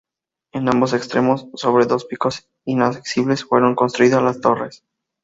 [0.51, 4.83] En ambos extremos, sobre dos picos inaccesibles, fueron construidas las torres.